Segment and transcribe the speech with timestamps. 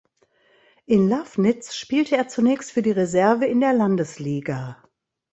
[0.87, 4.81] In Lafnitz spielte er zunächst für die Reserve in der Landesliga.